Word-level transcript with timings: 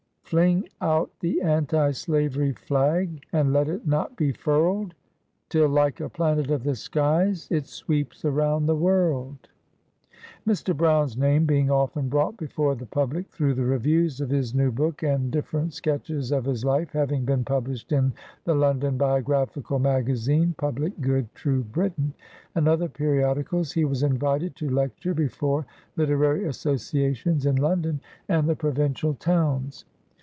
Fling 0.33 0.69
out 0.79 1.11
the 1.19 1.41
an 1.41 1.65
ti 1.65 1.91
slavery 1.91 2.53
flag, 2.53 3.21
And 3.33 3.51
let 3.51 3.67
it 3.67 3.85
not 3.85 4.15
be 4.15 4.31
furled, 4.31 4.95
Till 5.49 5.67
like 5.67 5.99
a 5.99 6.07
planet 6.07 6.49
of 6.49 6.63
the 6.63 6.75
skies, 6.75 7.49
It 7.51 7.65
sweeps 7.67 8.23
around 8.23 8.65
the 8.65 8.75
world!" 8.77 9.49
Mr. 10.47 10.73
Brown's 10.73 11.17
name 11.17 11.45
being 11.45 11.69
often 11.69 12.07
brought 12.07 12.37
before 12.37 12.75
the 12.75 12.85
public 12.85 13.27
through 13.29 13.55
the 13.55 13.65
reviews 13.65 14.21
of 14.21 14.29
his 14.29 14.55
new 14.55 14.71
book, 14.71 15.03
and 15.03 15.31
dif 15.33 15.51
ferent 15.51 15.73
sketches 15.73 16.31
of 16.31 16.45
his 16.45 16.63
life 16.63 16.91
having 16.93 17.25
been 17.25 17.43
published 17.43 17.91
in 17.91 18.13
the 18.45 18.55
London 18.55 18.95
Biographical 18.95 19.79
Magazine, 19.79 20.55
Public 20.57 21.01
Good. 21.01 21.27
True 21.35 21.65
Briton, 21.65 22.13
and 22.55 22.69
other 22.69 22.87
periodicals, 22.87 23.73
he 23.73 23.83
was 23.83 24.01
invited 24.01 24.55
to 24.55 24.69
lecture 24.69 25.13
before 25.13 25.65
literary 25.97 26.45
associations 26.45 27.45
in 27.45 27.57
London 27.57 27.99
and 28.29 28.47
the 28.47 28.55
provincial 28.55 29.13
towns. 29.13 29.83